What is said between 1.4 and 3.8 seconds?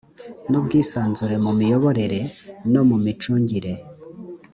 mu miyoborere no mu micungire